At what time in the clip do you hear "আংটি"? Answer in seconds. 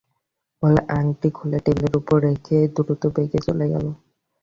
0.97-1.29